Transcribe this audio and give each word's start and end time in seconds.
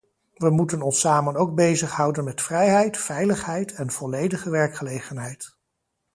We 0.37 0.49
moeten 0.49 0.81
ons 0.81 0.99
samen 0.99 1.35
ook 1.35 1.55
bezighouden 1.55 2.23
met 2.23 2.41
vrijheid, 2.41 2.97
veiligheid 2.97 3.73
en 3.73 3.91
volledige 3.91 4.49
werkgelegenheid. 4.49 5.55